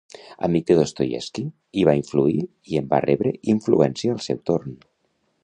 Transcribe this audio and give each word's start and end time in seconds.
Amic 0.45 0.63
de 0.69 0.77
Dostoievski, 0.77 1.43
hi 1.79 1.83
va 1.89 1.95
influir 1.99 2.41
i 2.73 2.81
en 2.81 2.89
va 2.95 3.03
rebre 3.07 3.35
influència 3.55 4.17
al 4.19 4.25
seu 4.31 4.43
torn. 4.53 4.77